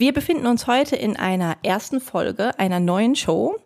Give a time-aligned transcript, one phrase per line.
[0.00, 3.60] Wir befinden uns heute in einer ersten Folge einer neuen Show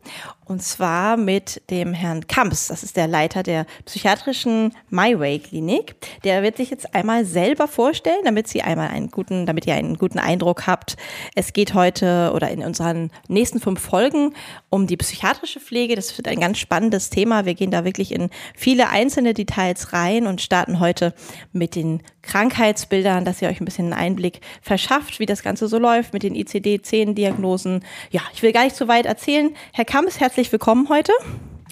[0.46, 2.66] und zwar mit dem Herrn Kamps.
[2.66, 5.94] Das ist der Leiter der psychiatrischen MyWay Klinik.
[6.24, 9.96] Der wird sich jetzt einmal selber vorstellen, damit Sie einmal einen guten, damit ihr einen
[9.96, 10.96] guten Eindruck habt.
[11.36, 14.34] Es geht heute oder in unseren nächsten fünf Folgen
[14.70, 15.94] um die psychiatrische Pflege.
[15.94, 17.46] Das wird ein ganz spannendes Thema.
[17.46, 21.14] Wir gehen da wirklich in viele einzelne Details rein und starten heute
[21.52, 25.78] mit den Krankheitsbildern, dass ihr euch ein bisschen einen Einblick verschafft, wie das Ganze so
[25.78, 27.84] läuft mit den ICD-10-Diagnosen.
[28.10, 29.54] Ja, ich will gar nicht zu weit erzählen.
[29.72, 31.12] Herr Kamps, herzlich willkommen heute.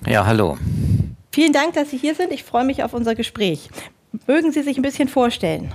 [0.07, 0.59] Ja, hallo.
[1.33, 2.33] Vielen Dank, dass Sie hier sind.
[2.33, 3.71] Ich freue mich auf unser Gespräch.
[4.27, 5.73] Mögen Sie sich ein bisschen vorstellen?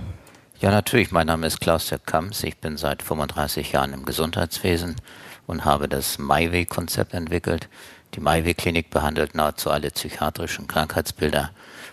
[0.59, 1.11] Ja, natürlich.
[1.11, 2.43] Mein Name ist Klaus-Jörg Kamps.
[2.43, 4.95] Ich bin seit 35 Jahren im Gesundheitswesen
[5.47, 7.69] und habe das MyWay-Konzept entwickelt.
[8.13, 11.51] Die MyWay-Klinik behandelt nahezu alle psychiatrischen Krankheitsbilder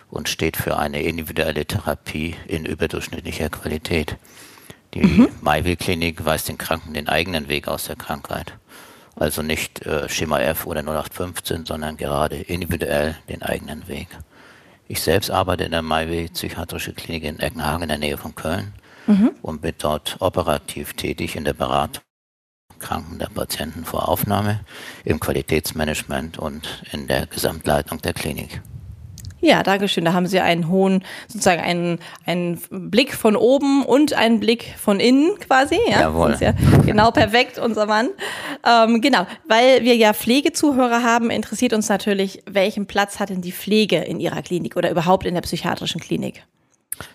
[0.09, 4.17] und steht für eine individuelle Therapie in überdurchschnittlicher Qualität.
[4.95, 5.27] Die mhm.
[5.41, 8.57] MyWay-Klinik weist den Kranken den eigenen Weg aus der Krankheit.
[9.15, 14.07] Also nicht äh, Schema F oder 0815, sondern gerade individuell den eigenen Weg.
[14.87, 18.73] Ich selbst arbeite in der MyWay Psychiatrische Klinik in Eckenhagen in der Nähe von Köln
[19.07, 19.31] mhm.
[19.41, 22.03] und bin dort operativ tätig in der Beratung
[22.79, 24.59] Kranken der Patienten vor Aufnahme,
[25.05, 28.61] im Qualitätsmanagement und in der Gesamtleitung der Klinik.
[29.45, 30.05] Ja, danke schön.
[30.05, 34.99] Da haben Sie einen hohen, sozusagen einen, einen Blick von oben und einen Blick von
[34.99, 35.77] innen quasi.
[35.87, 36.31] Ja, Jawohl.
[36.31, 38.09] Das ist ja genau perfekt, unser Mann.
[38.65, 43.51] Ähm, genau, weil wir ja Pflegezuhörer haben, interessiert uns natürlich, welchen Platz hat denn die
[43.51, 46.43] Pflege in Ihrer Klinik oder überhaupt in der psychiatrischen Klinik?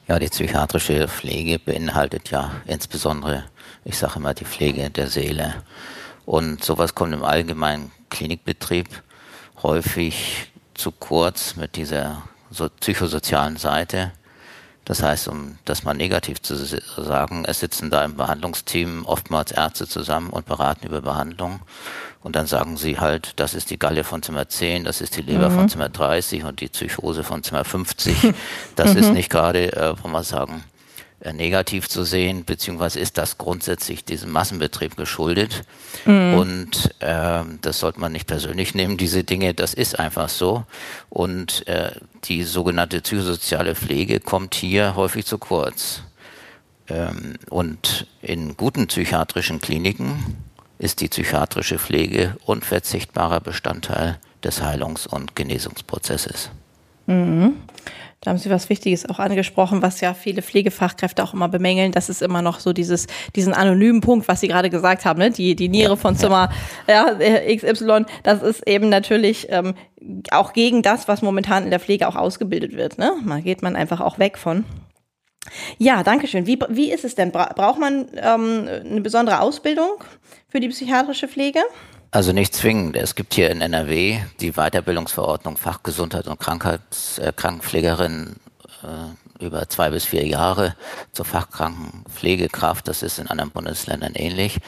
[0.06, 3.42] Ja, die psychiatrische Pflege beinhaltet ja insbesondere,
[3.84, 5.54] ich sage immer, die Pflege der Seele.
[6.26, 8.86] Und sowas kommt im allgemeinen Klinikbetrieb
[9.64, 10.50] häufig
[10.80, 14.12] zu kurz mit dieser so psychosozialen Seite.
[14.84, 19.86] Das heißt, um das mal negativ zu sagen, es sitzen da im Behandlungsteam oftmals Ärzte
[19.86, 21.60] zusammen und beraten über Behandlung.
[22.22, 25.22] Und dann sagen sie halt, das ist die Galle von Zimmer 10, das ist die
[25.22, 25.54] Leber mhm.
[25.54, 28.34] von Zimmer 30 und die Psychose von Zimmer 50.
[28.76, 28.98] Das mhm.
[28.98, 30.64] ist nicht gerade, äh, wollen wir sagen,
[31.32, 35.64] negativ zu sehen, beziehungsweise ist das grundsätzlich diesem Massenbetrieb geschuldet.
[36.06, 36.34] Mhm.
[36.34, 40.64] Und äh, das sollte man nicht persönlich nehmen, diese Dinge, das ist einfach so.
[41.10, 41.92] Und äh,
[42.24, 46.02] die sogenannte psychosoziale Pflege kommt hier häufig zu kurz.
[46.88, 50.36] Ähm, und in guten psychiatrischen Kliniken
[50.78, 56.50] ist die psychiatrische Pflege unverzichtbarer Bestandteil des Heilungs- und Genesungsprozesses.
[57.06, 57.56] Mhm.
[58.22, 61.90] Da haben Sie was Wichtiges auch angesprochen, was ja viele Pflegefachkräfte auch immer bemängeln.
[61.90, 65.30] Das ist immer noch so dieses, diesen anonymen Punkt, was Sie gerade gesagt haben, ne?
[65.30, 66.50] die, die Niere von Zimmer
[66.86, 68.04] ja, XY.
[68.22, 69.74] Das ist eben natürlich ähm,
[70.32, 72.98] auch gegen das, was momentan in der Pflege auch ausgebildet wird.
[72.98, 73.12] Ne?
[73.26, 74.66] Da geht man einfach auch weg von.
[75.78, 76.46] Ja, danke schön.
[76.46, 77.32] Wie, wie ist es denn?
[77.32, 80.04] Braucht man ähm, eine besondere Ausbildung
[80.48, 81.60] für die psychiatrische Pflege?
[82.12, 82.96] Also nicht zwingend.
[82.96, 88.34] Es gibt hier in NRW die Weiterbildungsverordnung Fachgesundheit und Krankheits äh, Krankenpflegerin
[88.82, 90.74] äh, über zwei bis vier Jahre
[91.12, 92.88] zur Fachkrankenpflegekraft.
[92.88, 94.58] Das ist in anderen Bundesländern ähnlich.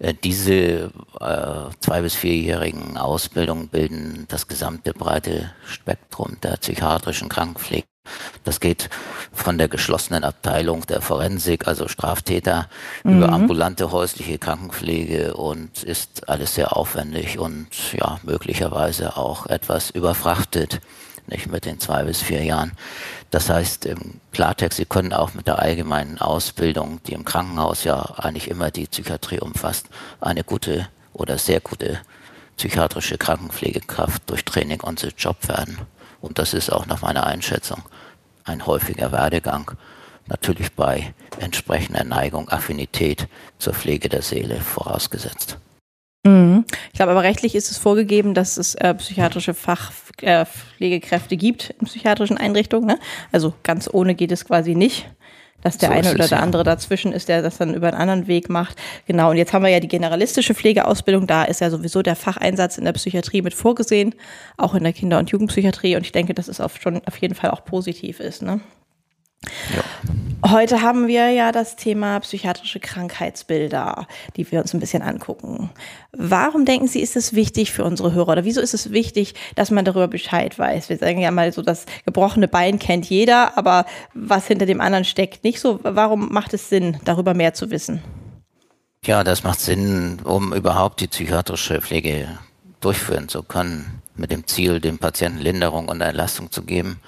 [0.00, 7.86] Äh, diese äh, zwei bis vierjährigen Ausbildungen bilden das gesamte breite Spektrum der psychiatrischen Krankenpflege.
[8.44, 8.90] Das geht
[9.32, 12.68] von der geschlossenen Abteilung der Forensik, also Straftäter,
[13.04, 13.18] mhm.
[13.18, 20.80] über ambulante häusliche Krankenpflege und ist alles sehr aufwendig und ja, möglicherweise auch etwas überfrachtet,
[21.26, 22.72] nicht mit den zwei bis vier Jahren.
[23.30, 28.14] Das heißt, im Klartext, Sie können auch mit der allgemeinen Ausbildung, die im Krankenhaus ja
[28.16, 29.86] eigentlich immer die Psychiatrie umfasst,
[30.20, 32.00] eine gute oder sehr gute
[32.56, 35.78] psychiatrische Krankenpflegekraft durch Training on the Job werden.
[36.20, 37.82] Und das ist auch nach meiner Einschätzung
[38.48, 39.70] ein häufiger Werdegang,
[40.26, 43.28] natürlich bei entsprechender Neigung, Affinität
[43.58, 45.58] zur Pflege der Seele vorausgesetzt.
[46.26, 46.64] Mhm.
[46.92, 51.86] Ich glaube aber rechtlich ist es vorgegeben, dass es äh, psychiatrische Fachpflegekräfte äh, gibt in
[51.86, 52.86] psychiatrischen Einrichtungen.
[52.86, 52.98] Ne?
[53.32, 55.08] Also ganz ohne geht es quasi nicht
[55.62, 56.42] dass der so eine oder der ja.
[56.44, 58.76] andere dazwischen ist, der das dann über einen anderen Weg macht.
[59.06, 62.78] Genau, und jetzt haben wir ja die generalistische Pflegeausbildung, da ist ja sowieso der Facheinsatz
[62.78, 64.14] in der Psychiatrie mit vorgesehen,
[64.56, 67.34] auch in der Kinder- und Jugendpsychiatrie und ich denke, dass es auf schon auf jeden
[67.34, 68.42] Fall auch positiv ist.
[68.42, 68.60] Ne?
[70.46, 74.06] Heute haben wir ja das Thema psychiatrische Krankheitsbilder,
[74.36, 75.70] die wir uns ein bisschen angucken.
[76.12, 79.72] Warum denken Sie, ist es wichtig für unsere Hörer oder wieso ist es wichtig, dass
[79.72, 80.90] man darüber Bescheid weiß?
[80.90, 83.84] Wir sagen ja mal so, das gebrochene Bein kennt jeder, aber
[84.14, 85.80] was hinter dem anderen steckt nicht so.
[85.82, 88.00] Warum macht es Sinn, darüber mehr zu wissen?
[89.04, 92.38] Ja, das macht Sinn, um überhaupt die psychiatrische Pflege
[92.80, 97.00] durchführen zu können, mit dem Ziel, dem Patienten Linderung und Entlastung zu geben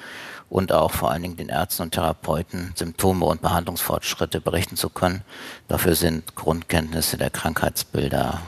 [0.49, 5.23] und auch vor allen Dingen den Ärzten und Therapeuten Symptome und Behandlungsfortschritte berichten zu können.
[5.69, 8.43] Dafür sind Grundkenntnisse der Krankheitsbilder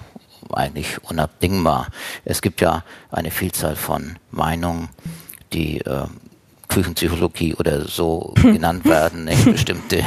[0.52, 1.88] eigentlich unabdingbar.
[2.24, 4.88] Es gibt ja eine Vielzahl von Meinungen,
[5.52, 6.06] die äh,
[6.68, 9.44] Küchenpsychologie oder so genannt werden, nicht?
[9.44, 9.98] bestimmte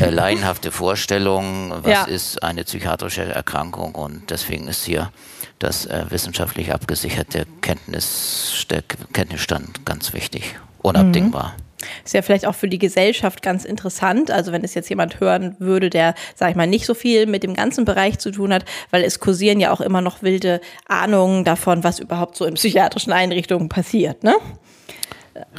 [0.00, 2.04] äh, laienhafte Vorstellungen, was ja.
[2.04, 5.10] ist eine psychiatrische Erkrankung und deswegen ist hier
[5.58, 8.82] das äh, wissenschaftlich abgesicherte Kenntnis, der
[9.12, 11.54] Kenntnisstand ganz wichtig unabdingbar.
[11.56, 11.66] Mhm.
[12.04, 14.30] Ist ja vielleicht auch für die Gesellschaft ganz interessant.
[14.30, 17.42] Also wenn es jetzt jemand hören würde, der, sag ich mal, nicht so viel mit
[17.42, 21.44] dem ganzen Bereich zu tun hat, weil es kursieren ja auch immer noch wilde Ahnungen
[21.44, 24.34] davon, was überhaupt so in psychiatrischen Einrichtungen passiert, ne?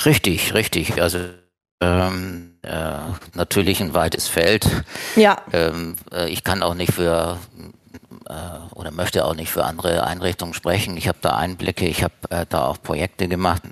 [0.05, 1.01] Richtig, richtig.
[1.01, 1.19] Also
[1.81, 2.93] ähm, äh,
[3.35, 4.67] natürlich ein weites Feld.
[5.15, 5.37] Ja.
[5.53, 7.37] Ähm, äh, ich kann auch nicht für
[8.29, 10.97] äh, oder möchte auch nicht für andere Einrichtungen sprechen.
[10.97, 13.63] Ich habe da Einblicke, ich habe äh, da auch Projekte gemacht.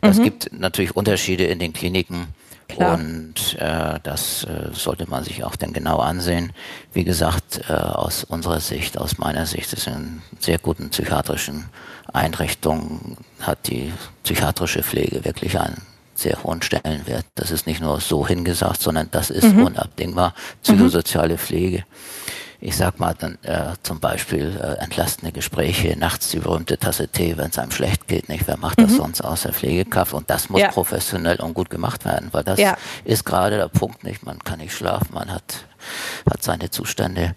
[0.00, 0.24] Das mhm.
[0.24, 2.28] gibt natürlich Unterschiede in den Kliniken.
[2.68, 2.94] Klar.
[2.94, 6.52] Und äh, das äh, sollte man sich auch dann genau ansehen.
[6.92, 11.66] Wie gesagt, äh, aus unserer Sicht, aus meiner Sicht, ist in sehr guten psychiatrischen
[12.12, 15.82] Einrichtungen hat die psychiatrische Pflege wirklich einen
[16.14, 17.26] sehr hohen Stellenwert.
[17.34, 19.64] Das ist nicht nur so hingesagt, sondern das ist mhm.
[19.64, 20.34] unabdingbar.
[20.62, 21.84] Psychosoziale Pflege
[22.62, 27.36] ich sag mal dann äh, zum Beispiel äh, entlastende Gespräche, nachts die berühmte Tasse Tee,
[27.36, 28.46] wenn es einem schlecht geht, nicht?
[28.46, 28.96] Wer macht das mhm.
[28.96, 30.12] sonst außer Pflegekraft?
[30.14, 30.68] Und das muss ja.
[30.68, 32.76] professionell und gut gemacht werden, weil das ja.
[33.04, 34.24] ist gerade der Punkt, nicht?
[34.24, 35.64] Man kann nicht schlafen, man hat,
[36.30, 37.34] hat seine Zustände.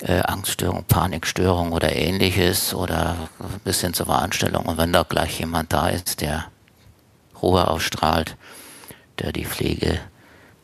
[0.00, 3.28] Äh, Angststörung, Panikstörung oder ähnliches oder
[3.64, 4.66] bis hin zur Veranstellung.
[4.66, 6.46] Und wenn da gleich jemand da ist, der
[7.40, 8.36] Ruhe ausstrahlt,
[9.18, 10.00] der die Pflege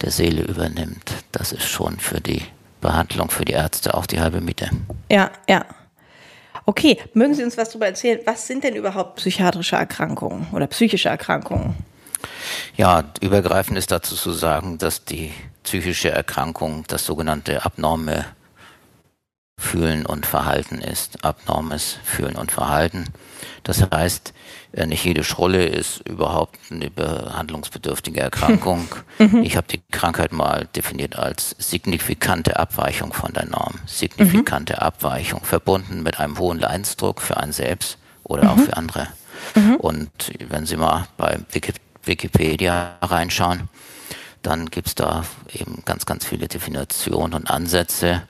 [0.00, 2.42] der Seele übernimmt, das ist schon für die
[2.80, 4.70] Behandlung für die Ärzte auch die halbe Miete.
[5.10, 5.64] Ja, ja.
[6.66, 8.20] Okay, mögen Sie uns was darüber erzählen?
[8.26, 11.74] Was sind denn überhaupt psychiatrische Erkrankungen oder psychische Erkrankungen?
[12.76, 15.32] Ja, übergreifend ist dazu zu sagen, dass die
[15.62, 18.24] psychische Erkrankung das sogenannte abnorme
[19.58, 21.24] Fühlen und Verhalten ist.
[21.24, 23.04] Abnormes Fühlen und Verhalten.
[23.64, 24.32] Das heißt,
[24.72, 28.88] äh, nicht jede Schrulle ist überhaupt eine behandlungsbedürftige Erkrankung.
[29.20, 29.42] Mhm.
[29.42, 33.74] Ich habe die Krankheit mal definiert als signifikante Abweichung von der Norm.
[33.84, 34.78] Signifikante mhm.
[34.78, 38.48] Abweichung, verbunden mit einem hohen Leidensdruck für einen selbst oder mhm.
[38.50, 39.08] auch für andere.
[39.56, 39.74] Mhm.
[39.74, 40.10] Und
[40.50, 41.40] wenn Sie mal bei
[42.04, 43.68] Wikipedia reinschauen,
[44.42, 48.22] dann gibt's da eben ganz, ganz viele Definitionen und Ansätze.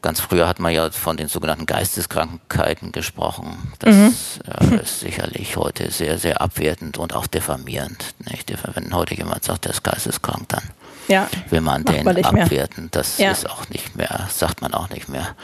[0.00, 3.72] Ganz früher hat man ja von den sogenannten Geisteskrankheiten gesprochen.
[3.80, 4.14] Das mhm.
[4.76, 8.14] äh, ist sicherlich heute sehr, sehr abwertend und auch diffamierend.
[8.30, 8.52] Nicht?
[8.74, 10.62] Wenn heute jemand sagt, der ist geisteskrank, dann
[11.08, 11.28] ja.
[11.50, 12.88] will man den man abwerten.
[12.92, 13.32] Das ja.
[13.32, 15.34] ist auch nicht mehr, sagt man auch nicht mehr.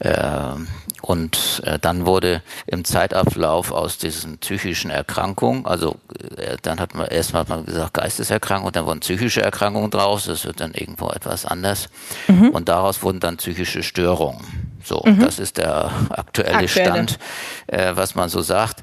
[0.00, 0.68] Ähm,
[1.02, 5.96] und äh, dann wurde im Zeitablauf aus diesen psychischen Erkrankungen, also
[6.36, 10.44] äh, dann hat man erstmal hat man gesagt Geisteserkrankung, dann wurden psychische Erkrankungen draus, das
[10.44, 11.88] wird dann irgendwo etwas anders.
[12.28, 12.50] Mhm.
[12.50, 14.44] Und daraus wurden dann psychische Störungen.
[14.84, 15.20] So, mhm.
[15.20, 16.68] das ist der aktuelle, aktuelle.
[16.68, 17.18] Stand,
[17.66, 18.82] äh, was man so sagt.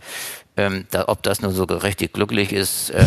[0.56, 3.04] Ähm, da, ob das nur so richtig glücklich ist, äh,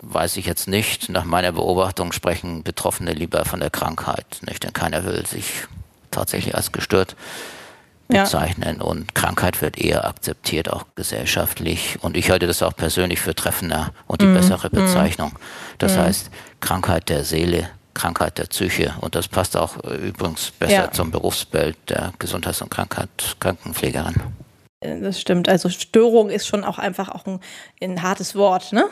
[0.00, 1.08] weiß ich jetzt nicht.
[1.08, 4.62] Nach meiner Beobachtung sprechen Betroffene lieber von der Krankheit, nicht?
[4.62, 5.66] Denn keiner will sich
[6.12, 7.16] tatsächlich als gestört
[8.08, 8.76] bezeichnen.
[8.78, 8.84] Ja.
[8.84, 11.98] Und Krankheit wird eher akzeptiert, auch gesellschaftlich.
[12.02, 14.34] Und ich halte das auch persönlich für treffender und die mm.
[14.34, 14.76] bessere mhm.
[14.76, 15.32] Bezeichnung.
[15.78, 16.00] Das mm.
[16.00, 18.94] heißt, Krankheit der Seele, Krankheit der Psyche.
[19.00, 20.92] Und das passt auch äh, übrigens besser ja.
[20.92, 23.08] zum Berufsbild der Gesundheits- und Krankheit,
[23.40, 24.14] Krankenpflegerin.
[24.80, 25.48] Äh, das stimmt.
[25.48, 27.40] Also Störung ist schon auch einfach auch ein,
[27.82, 28.84] ein hartes Wort, ne?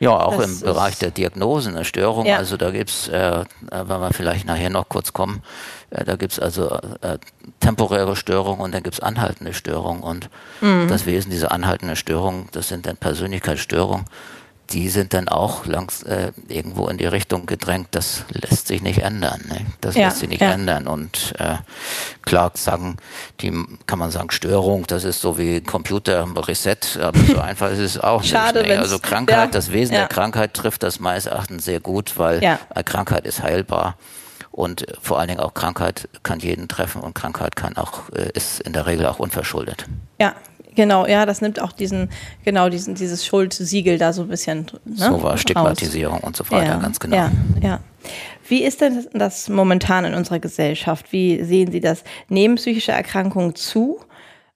[0.00, 2.26] Ja, auch das im Bereich der Diagnosen, der Störung.
[2.26, 2.38] Ja.
[2.38, 5.42] Also da gibt's, äh, wenn wir vielleicht nachher noch kurz kommen,
[5.90, 7.18] äh, da gibt's also äh,
[7.60, 10.02] temporäre Störungen und dann gibt's anhaltende Störungen.
[10.02, 10.28] Und
[10.60, 10.88] mhm.
[10.88, 14.06] das Wesen dieser anhaltenden Störungen, das sind dann Persönlichkeitsstörungen
[14.70, 19.00] die sind dann auch langs äh, irgendwo in die Richtung gedrängt, das lässt sich nicht
[19.00, 19.40] ändern.
[19.48, 19.66] Ne?
[19.80, 20.52] Das ja, lässt sich nicht ja.
[20.52, 20.86] ändern.
[20.86, 21.56] Und äh,
[22.22, 22.96] klar sagen,
[23.40, 23.52] die
[23.86, 27.98] kann man sagen, Störung, das ist so wie Computer Reset, aber so einfach ist es
[27.98, 28.70] auch Schade, nicht.
[28.70, 28.78] Ne?
[28.78, 32.40] Also Krankheit, ja, das Wesen der Krankheit trifft das meines Erachtens sehr gut, weil
[32.84, 33.96] Krankheit ist heilbar.
[34.50, 38.60] Und vor allen Dingen auch Krankheit kann jeden treffen und Krankheit kann auch, äh, ist
[38.60, 39.86] in der Regel auch unverschuldet.
[40.20, 40.36] Ja,
[40.74, 42.10] Genau, ja, das nimmt auch diesen,
[42.44, 44.66] genau, diesen, dieses Schuldsiegel da so ein bisschen.
[44.84, 46.24] Ne, so war Stigmatisierung raus.
[46.24, 47.16] und so weiter, ja, ganz genau.
[47.16, 47.80] Ja, ja.
[48.46, 51.12] Wie ist denn das momentan in unserer Gesellschaft?
[51.12, 52.04] Wie sehen Sie das?
[52.28, 54.00] Nehmen psychische Erkrankungen zu?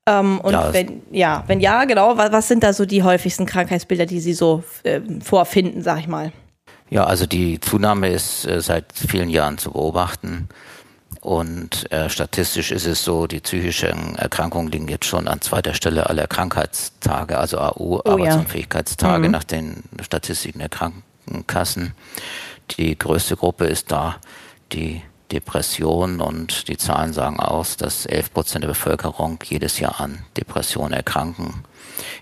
[0.06, 3.46] Ähm, und ja, wenn ja, wenn ja, genau, was, was, sind da so die häufigsten
[3.46, 6.32] Krankheitsbilder, die Sie so äh, vorfinden, sag ich mal?
[6.90, 10.48] Ja, also die Zunahme ist äh, seit vielen Jahren zu beobachten.
[11.20, 16.08] Und äh, statistisch ist es so, die psychischen Erkrankungen liegen jetzt schon an zweiter Stelle
[16.08, 19.28] aller Krankheitstage, also AU, oh, Arbeitsunfähigkeitstage ja.
[19.28, 19.32] mhm.
[19.32, 21.94] nach den Statistiken der Krankenkassen.
[22.78, 24.16] Die größte Gruppe ist da
[24.72, 30.24] die Depression und die Zahlen sagen aus, dass 11 Prozent der Bevölkerung jedes Jahr an
[30.36, 31.64] Depressionen erkranken.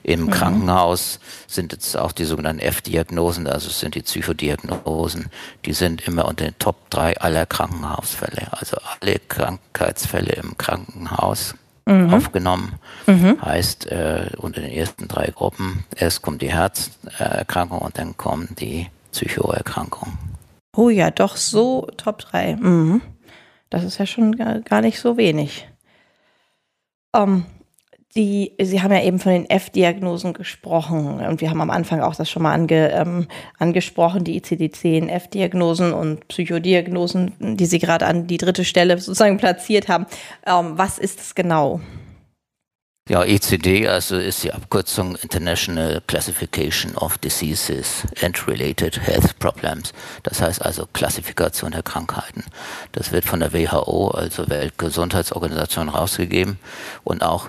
[0.02, 0.30] Im mhm.
[0.30, 5.26] Krankenhaus sind jetzt auch die sogenannten F-Diagnosen, also es sind die Psychodiagnosen,
[5.64, 8.49] die sind immer unter den Top 3 aller Krankenhausfälle.
[8.50, 11.54] Also alle Krankheitsfälle im Krankenhaus
[11.87, 12.12] mhm.
[12.12, 12.75] aufgenommen.
[13.06, 13.40] Mhm.
[13.42, 18.88] Heißt, äh, unter den ersten drei Gruppen, erst kommt die Herzerkrankung und dann kommen die
[19.12, 20.18] Psychoerkrankungen.
[20.76, 22.56] Oh ja, doch so Top 3.
[22.56, 23.00] Mhm.
[23.71, 25.68] Das ist ja schon gar nicht so wenig.
[27.12, 27.47] Um, ähm,
[28.16, 32.16] die, Sie haben ja eben von den F-Diagnosen gesprochen und wir haben am Anfang auch
[32.16, 38.26] das schon mal ange, ähm, angesprochen, die ICD-10 F-Diagnosen und Psychodiagnosen, die Sie gerade an
[38.26, 40.06] die dritte Stelle sozusagen platziert haben.
[40.46, 41.80] Ähm, was ist es genau?
[43.08, 49.92] Ja, ECD also ist die Abkürzung International Classification of Diseases and Related Health Problems.
[50.25, 52.42] Das heißt also Klassifikation der Krankheiten.
[52.90, 56.58] Das wird von der WHO, also Weltgesundheitsorganisation, rausgegeben
[57.04, 57.49] und auch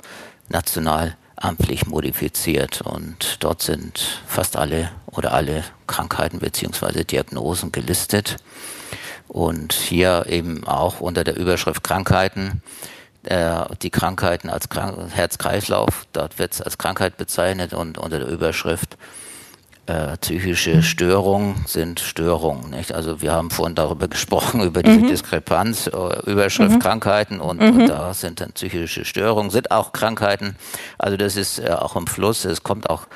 [0.50, 2.82] national amtlich modifiziert.
[2.82, 8.38] Und dort sind fast alle oder alle Krankheiten beziehungsweise Diagnosen gelistet.
[9.27, 12.62] Und hier eben auch unter der Überschrift Krankheiten
[13.27, 18.30] äh, die Krankheiten als Krank Herz-Kreislauf, dort wird es als Krankheit bezeichnet und unter der
[18.30, 18.98] Überschrift
[19.88, 22.70] äh, psychische Störungen sind Störungen.
[22.70, 22.94] Nicht?
[22.94, 25.08] Also wir haben vorhin darüber gesprochen, über diese mhm.
[25.08, 26.79] Diskrepanz, äh, Überschrift mhm.
[26.79, 27.82] Krankheiten und, mhm.
[27.82, 30.56] und, da sind dann psychische Störungen, sind auch Krankheiten.
[30.98, 33.08] Also das ist äh, auch im Fluss, es kommt auch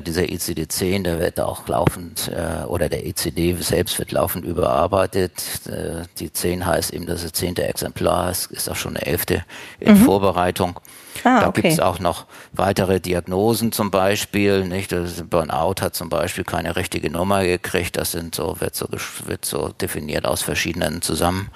[0.00, 5.32] dieser ECD-10, der wird auch laufend, äh, oder der ECD selbst wird laufend überarbeitet.
[5.66, 9.44] Äh, die 10 heißt eben, dass es zehnte Exemplar ist, ist auch schon eine elfte
[9.80, 10.04] in mhm.
[10.04, 10.80] Vorbereitung.
[11.24, 11.62] Ah, da okay.
[11.62, 14.64] gibt es auch noch weitere Diagnosen zum Beispiel.
[14.64, 14.92] Nicht?
[14.92, 17.96] Das Burnout hat zum Beispiel keine richtige Nummer gekriegt.
[17.96, 18.88] Das sind so, wird so,
[19.26, 21.50] wird so definiert aus verschiedenen zusammen.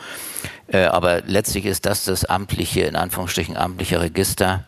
[0.69, 4.64] Äh, aber letztlich ist das das amtliche, in Anführungsstrichen amtliche Register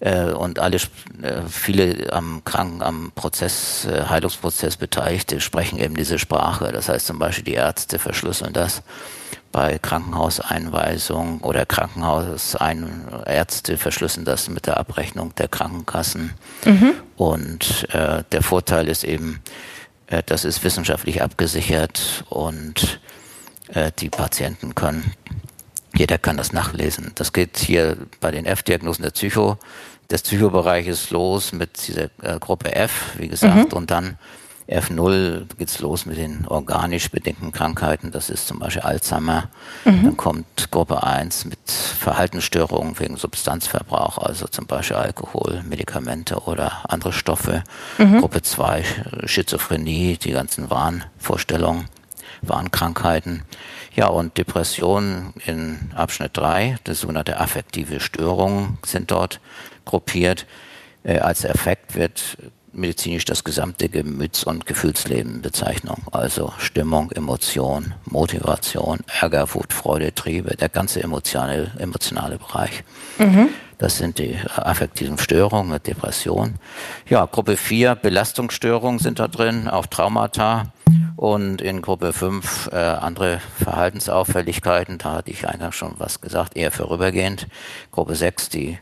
[0.00, 6.18] äh, und alle, äh, viele am Kranken, am Prozess, äh, Heilungsprozess Beteiligte sprechen eben diese
[6.18, 6.72] Sprache.
[6.72, 8.82] Das heißt zum Beispiel die Ärzte verschlüsseln das
[9.52, 16.34] bei Krankenhauseinweisung oder Krankenhausärzte verschlüsseln das mit der Abrechnung der Krankenkassen.
[16.64, 16.92] Mhm.
[17.16, 19.40] Und äh, der Vorteil ist eben,
[20.06, 23.00] äh, das ist wissenschaftlich abgesichert und
[23.74, 25.12] äh, die Patienten können,
[25.94, 27.12] jeder kann das nachlesen.
[27.14, 29.58] Das geht hier bei den F-Diagnosen der Psycho
[30.10, 33.78] des Psychobereiches los mit dieser äh, Gruppe F, wie gesagt, mhm.
[33.78, 34.18] und dann
[34.70, 39.48] F0 geht's los mit den organisch bedingten Krankheiten, das ist zum Beispiel Alzheimer.
[39.84, 40.04] Mhm.
[40.04, 47.12] Dann kommt Gruppe 1 mit Verhaltensstörungen wegen Substanzverbrauch, also zum Beispiel Alkohol, Medikamente oder andere
[47.12, 47.64] Stoffe.
[47.98, 48.20] Mhm.
[48.20, 48.84] Gruppe 2
[49.24, 51.86] Schizophrenie, die ganzen Wahnvorstellungen,
[52.42, 53.42] Wahnkrankheiten.
[53.94, 59.40] Ja, und Depressionen in Abschnitt 3, das sogenannte affektive Störungen sind dort
[59.84, 60.46] gruppiert.
[61.02, 62.38] Äh, als Effekt wird
[62.72, 70.56] medizinisch das gesamte Gemüts- und Gefühlsleben Bezeichnung, also Stimmung, Emotion, Motivation, Ärger, Wut, Freude, Triebe,
[70.56, 72.84] der ganze emotionale, emotionale Bereich.
[73.18, 73.48] Mhm.
[73.78, 76.56] Das sind die affektiven Störungen mit Depression.
[77.08, 80.72] Ja, Gruppe 4, Belastungsstörungen sind da drin, auch Traumata.
[81.20, 86.70] Und in Gruppe 5 äh, andere Verhaltensauffälligkeiten, da hatte ich eingangs schon was gesagt, eher
[86.70, 87.46] vorübergehend.
[87.92, 88.78] Gruppe 6, die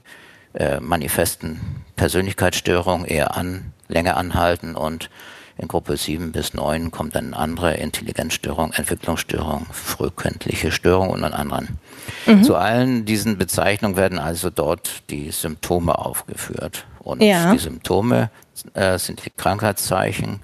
[0.55, 5.11] äh, manifesten Persönlichkeitsstörungen eher an, länger anhalten und
[5.57, 11.81] in Gruppe 7 bis 9 kommt dann andere Intelligenzstörung, Entwicklungsstörung, frühkindliche Störung und an anderen.
[12.27, 12.45] Mhm.
[12.45, 16.87] Zu allen diesen Bezeichnungen werden also dort die Symptome aufgeführt.
[17.01, 17.53] Und ja.
[17.53, 18.31] die Symptome
[18.75, 20.39] äh, sind die Krankheitszeichen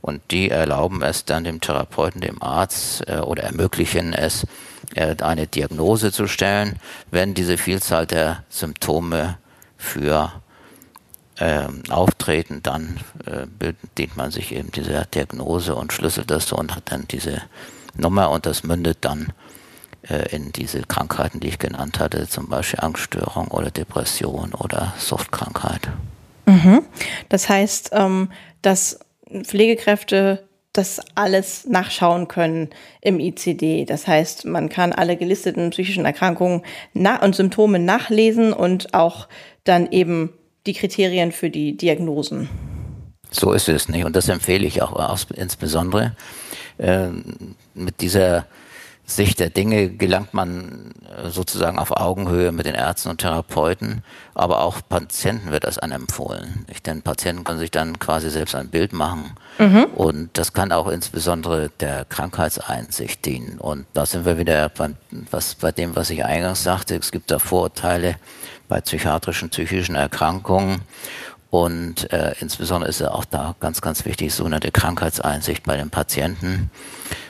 [0.00, 4.46] und die erlauben es dann dem Therapeuten, dem Arzt äh, oder ermöglichen es,
[4.94, 6.78] äh, eine Diagnose zu stellen,
[7.10, 9.38] wenn diese Vielzahl der Symptome
[9.76, 10.32] für
[11.38, 16.74] ähm, auftreten, dann äh, bedient man sich eben dieser Diagnose und schlüsselt das so und
[16.74, 17.42] hat dann diese
[17.94, 19.32] Nummer und das mündet dann
[20.08, 25.88] äh, in diese Krankheiten, die ich genannt hatte, zum Beispiel Angststörung oder Depression oder Suchtkrankheit.
[26.46, 26.82] Mhm.
[27.28, 28.30] Das heißt, ähm,
[28.62, 29.00] dass
[29.42, 33.84] Pflegekräfte das alles nachschauen können im ICD.
[33.86, 36.62] Das heißt, man kann alle gelisteten psychischen Erkrankungen
[36.94, 39.28] und Symptome nachlesen und auch
[39.64, 40.32] dann eben
[40.66, 42.48] die Kriterien für die Diagnosen.
[43.30, 44.04] So ist es nicht.
[44.04, 46.14] Und das empfehle ich auch, insbesondere
[46.78, 47.08] äh,
[47.74, 48.46] mit dieser
[49.08, 54.02] Sicht der Dinge gelangt man äh, sozusagen auf Augenhöhe mit den Ärzten und Therapeuten,
[54.34, 56.66] aber auch Patienten wird das anempfohlen.
[56.68, 59.84] Ich, denn Patienten können sich dann quasi selbst ein Bild machen mhm.
[59.94, 63.58] und das kann auch insbesondere der Krankheitseinsicht dienen.
[63.58, 64.90] Und da sind wir wieder bei,
[65.30, 66.96] was, bei dem, was ich eingangs sagte.
[66.96, 68.16] Es gibt da Vorurteile
[68.68, 70.80] bei psychiatrischen, psychischen Erkrankungen
[71.50, 75.90] und äh, insbesondere ist ja auch da ganz, ganz wichtig, so eine Krankheitseinsicht bei den
[75.90, 76.70] Patienten.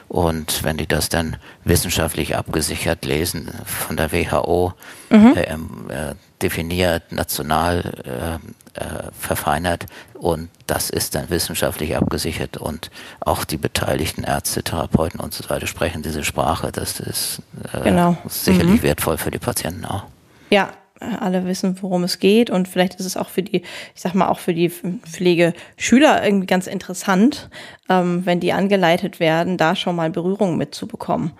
[0.08, 4.72] Und wenn die das dann wissenschaftlich abgesichert lesen, von der WHO
[5.10, 5.34] mhm.
[5.36, 8.38] äh, äh, definiert, national
[8.76, 15.18] äh, äh, verfeinert und das ist dann wissenschaftlich abgesichert und auch die beteiligten Ärzte, Therapeuten
[15.20, 16.72] und so weiter sprechen diese Sprache.
[16.72, 18.16] Das ist äh, genau.
[18.28, 18.82] sicherlich mhm.
[18.82, 20.04] wertvoll für die Patienten auch.
[20.50, 24.14] Ja, alle wissen, worum es geht und vielleicht ist es auch für die, ich sag
[24.14, 27.50] mal auch für die Pflegeschüler irgendwie ganz interessant,
[27.88, 31.32] ähm, wenn die angeleitet werden, da schon mal Berührung mitzubekommen.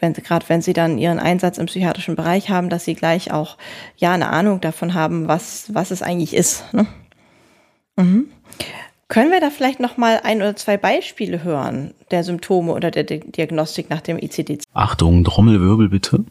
[0.00, 3.56] Wenn gerade wenn sie dann ihren Einsatz im psychiatrischen Bereich haben, dass sie gleich auch
[3.96, 6.64] ja eine Ahnung davon haben, was, was es eigentlich ist.
[6.74, 6.86] Ne?
[7.96, 8.28] Mhm.
[9.08, 13.04] Können wir da vielleicht noch mal ein oder zwei Beispiele hören der Symptome oder der
[13.04, 14.60] Diagnostik nach dem ICD?
[14.72, 16.24] Achtung, Trommelwirbel bitte.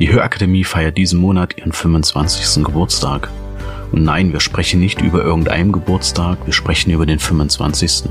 [0.00, 2.64] Die Hörakademie feiert diesen Monat ihren 25.
[2.64, 3.28] Geburtstag.
[3.92, 8.04] Und nein, wir sprechen nicht über irgendeinen Geburtstag, wir sprechen über den 25.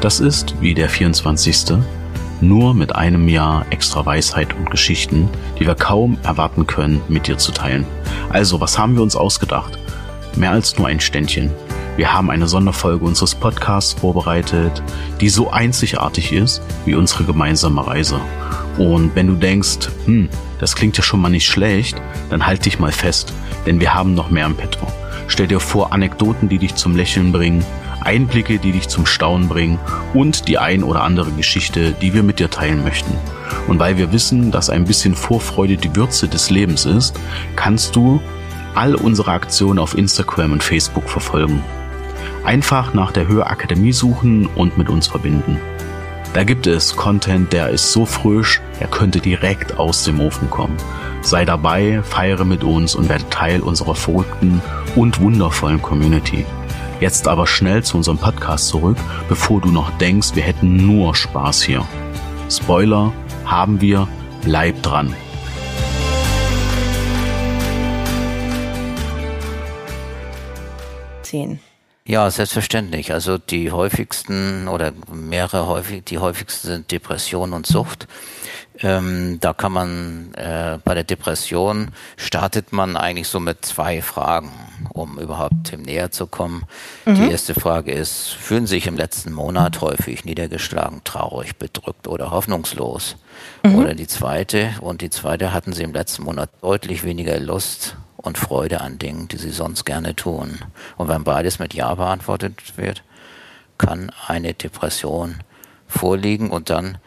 [0.00, 1.76] Das ist, wie der 24.
[2.40, 5.28] nur mit einem Jahr extra Weisheit und Geschichten,
[5.60, 7.84] die wir kaum erwarten können, mit dir zu teilen.
[8.30, 9.78] Also, was haben wir uns ausgedacht?
[10.34, 11.50] Mehr als nur ein Ständchen.
[11.98, 14.82] Wir haben eine Sonderfolge unseres Podcasts vorbereitet,
[15.20, 18.18] die so einzigartig ist wie unsere gemeinsame Reise.
[18.78, 20.28] Und wenn du denkst, hm,
[20.60, 23.32] das klingt ja schon mal nicht schlecht, dann halt dich mal fest,
[23.66, 24.86] denn wir haben noch mehr im Petto.
[25.26, 27.64] Stell dir vor Anekdoten, die dich zum Lächeln bringen,
[28.00, 29.78] Einblicke, die dich zum Staunen bringen
[30.14, 33.12] und die ein oder andere Geschichte, die wir mit dir teilen möchten.
[33.66, 37.18] Und weil wir wissen, dass ein bisschen Vorfreude die Würze des Lebens ist,
[37.56, 38.20] kannst du
[38.74, 41.62] all unsere Aktionen auf Instagram und Facebook verfolgen.
[42.44, 45.58] Einfach nach der Hörakademie suchen und mit uns verbinden.
[46.34, 50.76] Da gibt es Content, der ist so frisch, er könnte direkt aus dem Ofen kommen.
[51.22, 54.62] Sei dabei, feiere mit uns und werde Teil unserer verrückten
[54.94, 56.44] und wundervollen Community.
[57.00, 61.62] Jetzt aber schnell zu unserem Podcast zurück, bevor du noch denkst, wir hätten nur Spaß
[61.62, 61.84] hier.
[62.50, 63.12] Spoiler
[63.44, 64.06] haben wir,
[64.42, 65.14] bleib dran.
[71.22, 71.60] Zehn.
[72.08, 73.12] Ja, selbstverständlich.
[73.12, 78.08] Also die häufigsten oder mehrere häufig, die häufigsten sind Depression und Sucht.
[78.78, 84.50] Ähm, da kann man äh, bei der Depression startet man eigentlich so mit zwei Fragen,
[84.94, 86.64] um überhaupt dem näher zu kommen.
[87.04, 87.16] Mhm.
[87.16, 92.30] Die erste Frage ist, fühlen Sie sich im letzten Monat häufig niedergeschlagen, traurig, bedrückt oder
[92.30, 93.16] hoffnungslos?
[93.64, 93.74] Mhm.
[93.74, 98.36] Oder die zweite, und die zweite, hatten Sie im letzten Monat deutlich weniger Lust und
[98.36, 100.58] Freude an Dingen, die sie sonst gerne tun.
[100.96, 103.02] Und wenn beides mit Ja beantwortet wird,
[103.78, 105.36] kann eine Depression
[105.86, 106.98] vorliegen und dann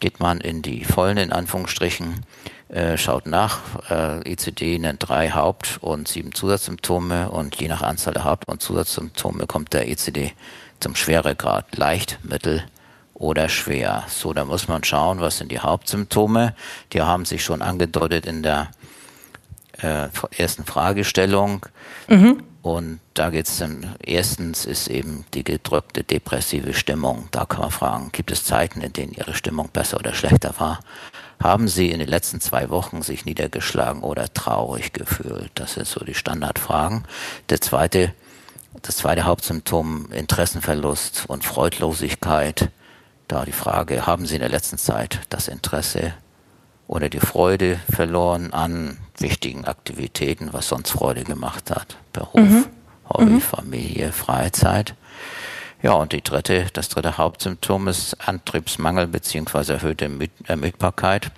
[0.00, 2.26] geht man in die vollen, in Anführungsstrichen,
[2.68, 3.60] äh, schaut nach.
[3.88, 8.60] Äh, ICD nennt drei Haupt- und sieben Zusatzsymptome und je nach Anzahl der Haupt- und
[8.60, 10.34] Zusatzsymptome kommt der ICD
[10.80, 12.64] zum Schweregrad leicht, mittel
[13.14, 14.04] oder schwer.
[14.08, 16.54] So, da muss man schauen, was sind die Hauptsymptome.
[16.92, 18.70] Die haben sich schon angedeutet in der
[19.82, 21.66] äh, ersten Fragestellung.
[22.08, 22.42] Mhm.
[22.62, 27.28] Und da geht es dann, erstens ist eben die gedrückte depressive Stimmung.
[27.30, 30.80] Da kann man fragen, gibt es Zeiten, in denen Ihre Stimmung besser oder schlechter war?
[31.40, 35.50] Haben Sie in den letzten zwei Wochen sich niedergeschlagen oder traurig gefühlt?
[35.54, 37.04] Das sind so die Standardfragen.
[37.48, 38.12] Der zweite,
[38.82, 42.70] das zweite Hauptsymptom, Interessenverlust und Freudlosigkeit.
[43.28, 46.12] Da die Frage, haben Sie in der letzten Zeit das Interesse
[46.88, 51.98] oder die Freude verloren an wichtigen Aktivitäten, was sonst Freude gemacht hat.
[52.12, 52.64] Beruf, mhm.
[53.08, 53.40] Hobby, mhm.
[53.40, 54.94] Familie, Freizeit.
[55.82, 60.10] Ja, und die dritte, das dritte Hauptsymptom ist Antriebsmangel beziehungsweise erhöhte
[60.46, 61.30] Ermüdbarkeit.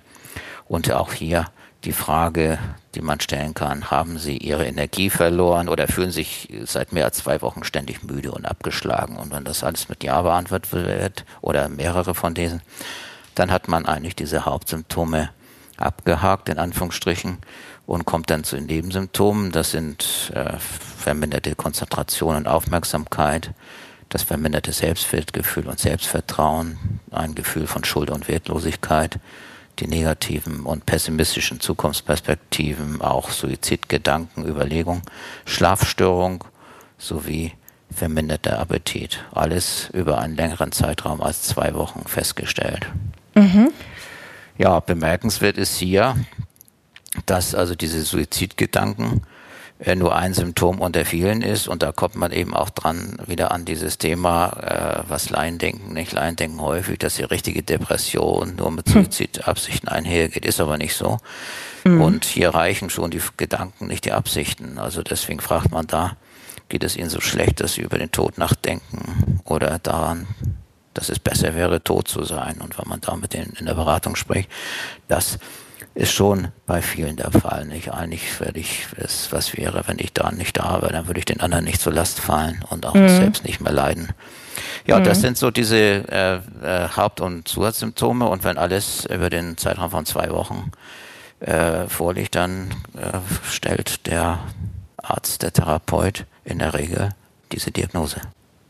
[0.67, 1.45] Und auch hier
[1.83, 2.57] die Frage,
[2.95, 7.17] die man stellen kann, haben Sie Ihre Energie verloren oder fühlen sich seit mehr als
[7.17, 9.17] zwei Wochen ständig müde und abgeschlagen?
[9.17, 12.61] Und wenn das alles mit Ja beantwortet wird oder mehrere von diesen,
[13.35, 15.29] dann hat man eigentlich diese Hauptsymptome
[15.81, 17.37] abgehakt, in Anführungsstrichen,
[17.85, 19.51] und kommt dann zu den Nebensymptomen.
[19.51, 23.51] Das sind äh, verminderte Konzentration und Aufmerksamkeit,
[24.09, 29.19] das verminderte Selbstwertgefühl und Selbstvertrauen, ein Gefühl von Schuld und Wertlosigkeit,
[29.79, 35.01] die negativen und pessimistischen Zukunftsperspektiven, auch Suizidgedanken, Überlegung,
[35.45, 36.43] Schlafstörung
[36.97, 37.53] sowie
[37.89, 39.23] verminderter Appetit.
[39.33, 42.87] Alles über einen längeren Zeitraum als zwei Wochen festgestellt.
[43.35, 43.71] Mhm.
[44.57, 46.15] Ja, bemerkenswert ist hier,
[47.25, 49.21] dass also diese Suizidgedanken
[49.79, 53.51] äh, nur ein Symptom unter vielen ist und da kommt man eben auch dran wieder
[53.51, 58.55] an dieses Thema, äh, was Laien denken, nicht Laien denken häufig, dass die richtige Depression
[58.57, 59.05] nur mit hm.
[59.05, 61.17] Suizidabsichten einhergeht, ist aber nicht so.
[61.83, 62.01] Mhm.
[62.01, 64.77] Und hier reichen schon die Gedanken, nicht die Absichten.
[64.77, 66.15] Also deswegen fragt man da,
[66.69, 70.27] geht es ihnen so schlecht, dass sie über den Tod nachdenken oder daran,
[70.93, 72.59] dass es besser wäre, tot zu sein.
[72.61, 74.49] Und wenn man da mit denen in der Beratung spricht,
[75.07, 75.39] das
[75.93, 77.65] ist schon bei vielen der Fall.
[77.65, 81.19] Nicht eigentlich würde ich, es, was wäre, wenn ich da nicht da wäre, dann würde
[81.19, 83.09] ich den anderen nicht zur Last fallen und auch mhm.
[83.09, 84.09] selbst nicht mehr leiden.
[84.85, 85.03] Ja, mhm.
[85.03, 89.91] das sind so diese äh, äh, Haupt- und Zusatzsymptome und wenn alles über den Zeitraum
[89.91, 90.71] von zwei Wochen
[91.41, 93.17] äh, vorliegt, dann äh,
[93.49, 94.39] stellt der
[94.97, 97.09] Arzt, der Therapeut in der Regel
[97.51, 98.21] diese Diagnose.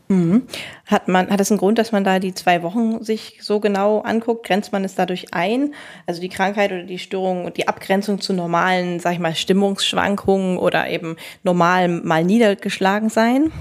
[0.08, 0.42] Mhm.
[0.86, 4.00] Hat man, hat es einen Grund, dass man da die zwei Wochen sich so genau
[4.00, 4.46] anguckt?
[4.46, 5.74] Grenzt man es dadurch ein?
[6.06, 10.58] Also die Krankheit oder die Störung und die Abgrenzung zu normalen, sag ich mal, Stimmungsschwankungen
[10.58, 13.52] oder eben normal mal niedergeschlagen sein?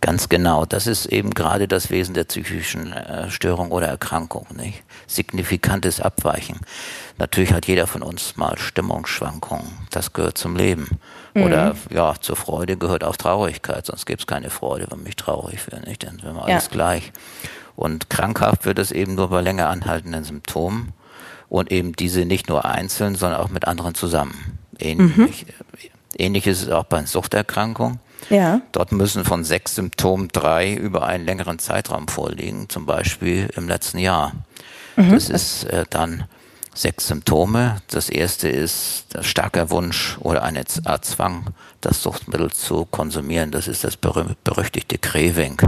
[0.00, 0.64] Ganz genau.
[0.64, 4.82] Das ist eben gerade das Wesen der psychischen äh, Störung oder Erkrankung, nicht?
[5.06, 6.60] Signifikantes Abweichen.
[7.18, 9.66] Natürlich hat jeder von uns mal Stimmungsschwankungen.
[9.90, 10.88] Das gehört zum Leben.
[11.34, 11.42] Mhm.
[11.42, 15.70] Oder ja, zur Freude gehört auch Traurigkeit, sonst gäbe es keine Freude, wenn mich traurig
[15.70, 16.02] wäre, nicht?
[16.02, 17.12] Dann wäre wir alles gleich.
[17.76, 20.92] Und krankhaft wird es eben nur bei länger anhaltenden Symptomen
[21.48, 24.58] und eben diese nicht nur einzeln, sondern auch mit anderen zusammen.
[24.78, 25.90] Ähnlich, mhm.
[26.16, 28.00] ähnlich ist es auch bei Suchterkrankungen.
[28.28, 28.60] Ja.
[28.72, 33.98] Dort müssen von sechs Symptomen drei über einen längeren Zeitraum vorliegen, zum Beispiel im letzten
[33.98, 34.32] Jahr.
[34.96, 35.12] Mhm.
[35.12, 36.24] Das ist äh, dann
[36.74, 37.76] sechs Symptome.
[37.88, 41.46] Das erste ist der starker Wunsch oder eine Art Zwang,
[41.80, 43.50] das Suchtmittel zu konsumieren.
[43.50, 45.60] Das ist das berüchtigte Craving.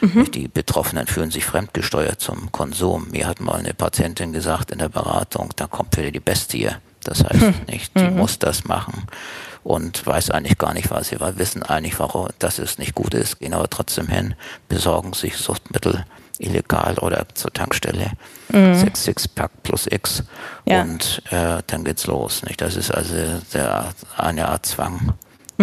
[0.00, 0.30] Mhm.
[0.32, 3.08] Die Betroffenen fühlen sich fremdgesteuert zum Konsum.
[3.10, 6.70] Mir hat mal eine Patientin gesagt in der Beratung, da kommt wieder die Bestie.
[7.04, 7.54] Das heißt mhm.
[7.68, 8.16] nicht, die mhm.
[8.16, 9.06] muss das machen
[9.64, 13.14] und weiß eigentlich gar nicht, was sie will, wissen eigentlich, warum, dass es nicht gut
[13.14, 14.34] ist, gehen aber trotzdem hin,
[14.68, 16.04] besorgen sich Suchtmittel
[16.38, 18.12] illegal oder zur Tankstelle.
[18.48, 18.74] Mhm.
[18.74, 20.24] Sechs Sixpack plus X.
[20.64, 20.82] Ja.
[20.82, 22.42] Und äh, dann geht's los.
[22.42, 22.60] Nicht?
[22.60, 23.14] Das ist also
[23.54, 25.14] der, eine Art Zwang.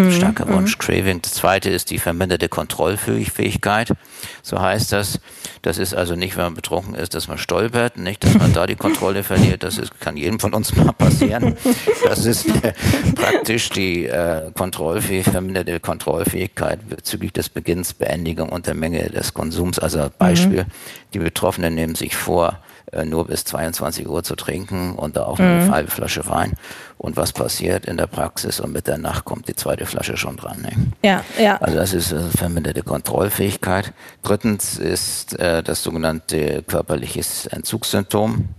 [0.06, 0.12] Mhm.
[0.12, 0.54] Starker mhm.
[0.54, 1.22] Wunsch, Craving.
[1.22, 3.94] Das zweite ist die verminderte Kontrollfähigkeit.
[4.42, 5.20] So heißt das.
[5.62, 8.66] Das ist also nicht, wenn man betrunken ist, dass man stolpert, nicht, dass man da
[8.66, 9.64] die Kontrolle verliert.
[9.64, 11.58] Das ist, kann jedem von uns mal passieren.
[12.04, 12.74] Das ist äh,
[13.16, 19.80] praktisch die äh, Kontrollfähig, verminderte Kontrollfähigkeit bezüglich des Beginns, Beendigung und der Menge des Konsums.
[19.80, 20.72] Also Beispiel, mhm.
[21.14, 22.60] die Betroffenen nehmen sich vor,
[23.06, 25.46] nur bis 22 Uhr zu trinken und da auch mhm.
[25.46, 26.54] eine halbe Flasche Wein.
[26.98, 30.36] Und was passiert in der Praxis und mit der Nacht kommt die zweite Flasche schon
[30.36, 30.62] dran.
[30.62, 30.72] Ne?
[31.04, 31.58] Ja, ja.
[31.58, 33.94] Also das ist äh, verminderte Kontrollfähigkeit.
[34.22, 38.50] Drittens ist äh, das sogenannte körperliches Entzugssymptom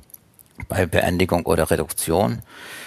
[0.70, 2.40] bei Beendigung oder Reduktion.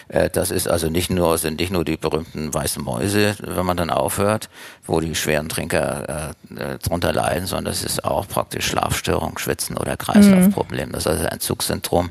[0.07, 3.77] Äh, das ist also nicht nur, sind nicht nur die berühmten weißen Mäuse, wenn man
[3.77, 4.49] dann aufhört,
[4.87, 9.77] wo die schweren Trinker äh, äh drunter leiden, sondern das ist auch praktisch Schlafstörung, Schwitzen
[9.77, 10.91] oder Kreislaufproblem.
[10.93, 12.09] Das ist also ein Zugsyndrom.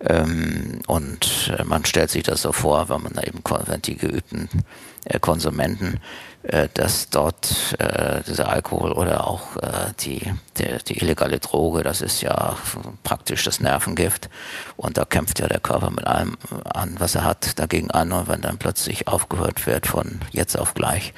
[0.00, 3.96] Ähm, und äh, man stellt sich das so vor, wenn man da eben, wenn die
[3.96, 4.48] geübten
[5.04, 6.00] äh, Konsumenten
[6.44, 10.22] äh, dass dort äh, dieser Alkohol oder auch äh, die,
[10.56, 12.56] die, die illegale Droge, das ist ja
[13.02, 14.30] praktisch das Nervengift.
[14.76, 18.12] Und da kämpft ja der Körper mit allem an, was er hat, dagegen an.
[18.12, 21.12] Und wenn dann plötzlich aufgehört wird von jetzt auf gleich,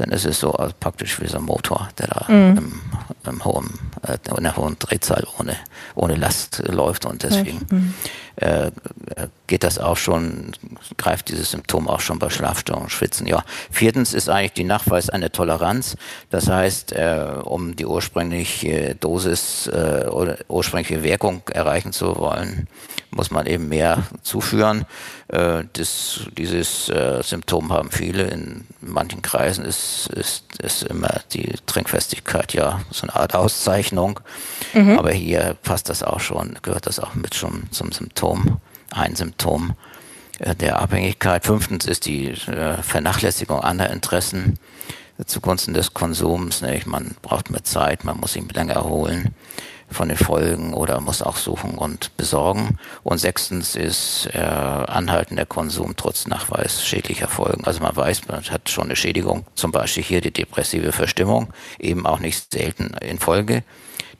[0.00, 2.56] dann ist es so also praktisch wie so ein Motor, der da mhm.
[2.56, 2.80] im,
[3.26, 5.56] im hohen, äh, in der hohen Drehzahl ohne,
[5.94, 7.04] ohne Last läuft.
[7.04, 7.94] Und deswegen mhm.
[8.36, 8.70] Äh,
[9.46, 10.52] geht das auch schon,
[10.96, 13.26] greift dieses Symptom auch schon bei Schlafstörungen, Schwitzen.
[13.26, 13.44] Ja.
[13.70, 15.96] Viertens ist eigentlich die Nachweis einer Toleranz.
[16.30, 22.68] Das heißt, äh, um die ursprüngliche Dosis äh, oder ursprüngliche Wirkung erreichen zu wollen,
[23.10, 24.86] muss man eben mehr zuführen.
[25.28, 28.24] Äh, das, dieses äh, Symptom haben viele.
[28.24, 34.20] In manchen Kreisen ist, ist, ist immer die Trinkfestigkeit ja so eine Art Auszeichnung.
[34.72, 34.98] Mhm.
[34.98, 38.19] Aber hier passt das auch schon, gehört das auch mit schon zum Symptom,
[38.90, 39.74] ein Symptom
[40.38, 41.44] äh, der Abhängigkeit.
[41.44, 44.58] Fünftens ist die äh, Vernachlässigung anderer Interessen
[45.26, 46.62] zugunsten des Konsums.
[46.86, 49.34] Man braucht mehr Zeit, man muss sich länger erholen.
[49.90, 52.78] Von den Folgen oder muss auch suchen und besorgen.
[53.02, 57.64] Und sechstens ist äh, anhaltender Konsum trotz Nachweis schädlicher Folgen.
[57.64, 62.06] Also man weiß, man hat schon eine Schädigung, zum Beispiel hier die depressive Verstimmung, eben
[62.06, 63.64] auch nicht selten in Folge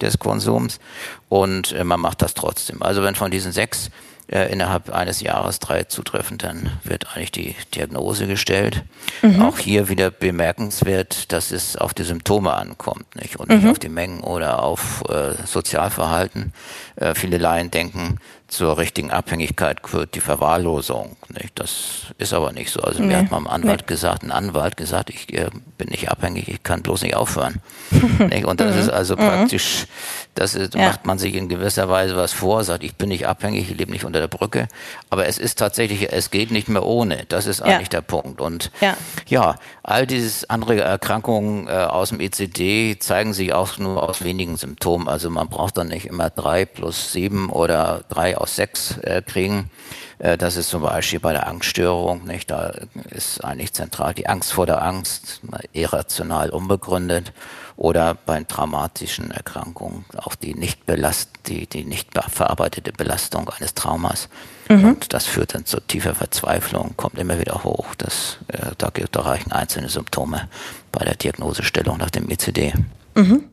[0.01, 0.81] des Konsums.
[1.29, 2.83] Und äh, man macht das trotzdem.
[2.83, 3.91] Also wenn von diesen sechs
[4.31, 8.85] äh, innerhalb eines Jahres drei zutreffen, dann wird eigentlich die Diagnose gestellt.
[9.23, 9.43] Mhm.
[9.43, 13.37] Auch hier wieder bemerkenswert, dass es auf die Symptome ankommt nicht?
[13.37, 13.71] und nicht mhm.
[13.71, 16.53] auf die Mengen oder auf äh, Sozialverhalten.
[16.97, 18.19] Äh, viele Laien denken,
[18.51, 21.17] zur richtigen Abhängigkeit gehört die Verwahrlosung.
[21.29, 21.59] Nicht?
[21.59, 22.81] Das ist aber nicht so.
[22.81, 23.09] Also nee.
[23.09, 23.87] mir hat mal ein Anwalt nee.
[23.87, 27.61] gesagt, ein Anwalt gesagt, ich äh, bin nicht abhängig, ich kann bloß nicht aufhören.
[28.19, 28.45] nicht?
[28.45, 28.81] Und das mhm.
[28.81, 29.21] ist also mhm.
[29.21, 29.87] praktisch,
[30.35, 30.89] das ist, ja.
[30.89, 33.93] macht man sich in gewisser Weise was vor, sagt, ich bin nicht abhängig, ich lebe
[33.93, 34.67] nicht unter der Brücke.
[35.11, 37.25] Aber es ist tatsächlich, es geht nicht mehr ohne.
[37.29, 38.01] Das ist eigentlich ja.
[38.01, 38.41] der Punkt.
[38.41, 38.97] Und ja.
[39.29, 44.57] ja, all diese andere Erkrankungen äh, aus dem ECD zeigen sich auch nur aus wenigen
[44.57, 45.07] Symptomen.
[45.07, 49.71] Also man braucht dann nicht immer drei plus sieben oder drei aus sechs äh, kriegen.
[50.19, 52.51] Äh, das ist zum Beispiel bei der Angststörung, nicht?
[52.51, 52.73] Da
[53.11, 55.41] ist eigentlich zentral die Angst vor der Angst,
[55.73, 57.33] irrational unbegründet.
[57.77, 64.29] Oder bei traumatischen Erkrankungen auch die nicht belast, die, die nicht verarbeitete Belastung eines Traumas.
[64.69, 64.85] Mhm.
[64.85, 67.87] Und das führt dann zu tiefer Verzweiflung, kommt immer wieder hoch.
[67.97, 70.51] Das, äh, da, da reichen einzelne Symptome
[70.93, 72.75] bei der Diagnosestellung nach dem ECD.
[73.15, 73.49] Mhm.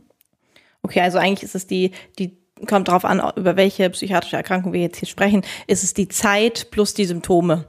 [0.83, 2.36] Okay, also eigentlich ist es die, die
[2.67, 6.71] kommt darauf an, über welche psychiatrische Erkrankung wir jetzt hier sprechen, ist es die Zeit
[6.71, 7.65] plus die Symptome.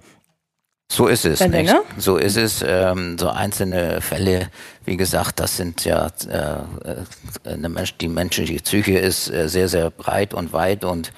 [0.91, 1.39] So ist es.
[1.39, 1.73] Fälle, nicht?
[1.73, 1.83] Ne?
[1.99, 2.65] So ist es.
[2.67, 4.49] Ähm, so einzelne Fälle,
[4.87, 9.91] wie gesagt, das sind ja äh, eine Mensch, die menschliche Psyche ist äh, sehr, sehr
[9.91, 11.13] breit und weit und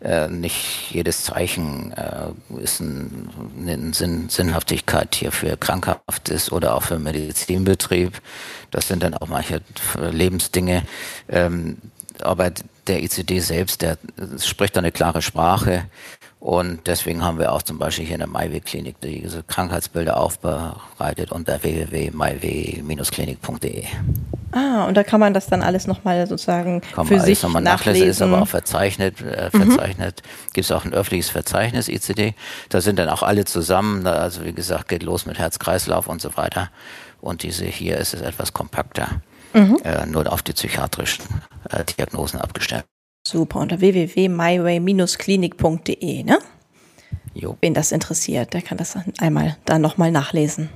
[0.00, 3.30] äh, nicht jedes Zeichen äh, ist ein,
[3.60, 8.20] eine Sinn, Sinnhaftigkeit hier für krankhaft ist oder auch für Medizinbetrieb.
[8.72, 9.60] Das sind dann auch manche
[10.10, 10.82] Lebensdinge.
[11.28, 11.78] Ähm,
[12.20, 12.50] aber
[12.86, 13.98] der ICD selbst, der
[14.38, 15.86] spricht eine klare Sprache.
[16.40, 21.62] Und deswegen haben wir auch zum Beispiel hier in der MyW-Klinik diese Krankheitsbilder aufbereitet unter
[21.62, 23.84] www.myw-klinik.de.
[24.50, 28.08] Ah, und da kann man das dann alles nochmal sozusagen kann für sich nochmal nachlesen.
[28.08, 29.20] Ist aber auch verzeichnet.
[29.20, 30.22] Äh, verzeichnet.
[30.24, 30.52] Mhm.
[30.52, 32.34] Gibt es auch ein öffentliches Verzeichnis ICD.
[32.70, 34.04] Da sind dann auch alle zusammen.
[34.04, 36.70] Also wie gesagt, geht los mit Herz-Kreislauf und so weiter.
[37.20, 39.20] Und diese hier ist es etwas kompakter
[39.52, 39.78] mhm.
[39.84, 41.24] äh, nur auf die psychiatrischen
[41.70, 42.84] äh, Diagnosen abgestellt.
[43.26, 46.38] Super, unter www.myway-klinik.de, ne?
[47.34, 47.56] Jo.
[47.60, 50.70] Wen das interessiert, der kann das einmal da nochmal nachlesen.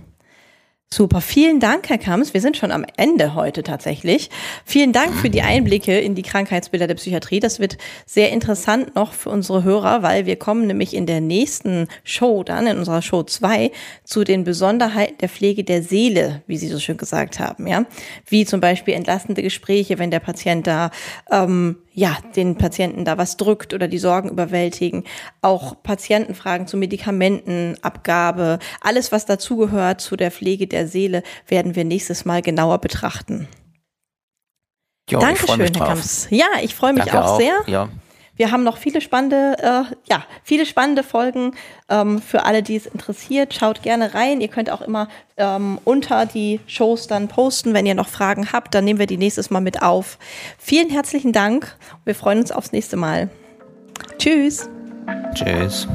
[0.94, 2.32] Super, vielen Dank, Herr Kams.
[2.32, 4.30] Wir sind schon am Ende heute tatsächlich.
[4.64, 7.40] Vielen Dank für die Einblicke in die Krankheitsbilder der Psychiatrie.
[7.40, 11.88] Das wird sehr interessant noch für unsere Hörer, weil wir kommen nämlich in der nächsten
[12.04, 13.72] Show dann, in unserer Show 2,
[14.04, 17.84] zu den Besonderheiten der Pflege der Seele, wie Sie so schön gesagt haben, ja.
[18.24, 20.92] Wie zum Beispiel entlastende Gespräche, wenn der Patient da
[21.32, 25.04] ähm, ja, den Patienten da was drückt oder die Sorgen überwältigen.
[25.40, 32.26] Auch Patientenfragen zu Medikamentenabgabe, alles, was dazugehört zu der Pflege der Seele, werden wir nächstes
[32.26, 33.48] Mal genauer betrachten.
[35.08, 36.26] Jo, Dankeschön, Herr Kamps.
[36.28, 37.62] Ja, ich freue mich auch, auch, sehr.
[37.66, 37.88] Ja.
[38.36, 41.52] Wir haben noch viele spannende, äh, ja, viele spannende Folgen
[41.88, 43.54] ähm, für alle, die es interessiert.
[43.54, 44.40] Schaut gerne rein.
[44.40, 48.74] Ihr könnt auch immer ähm, unter die Shows dann posten, wenn ihr noch Fragen habt.
[48.74, 50.18] Dann nehmen wir die nächstes Mal mit auf.
[50.58, 51.76] Vielen herzlichen Dank.
[52.04, 53.30] Wir freuen uns aufs nächste Mal.
[54.18, 54.68] Tschüss.
[55.34, 55.88] Tschüss.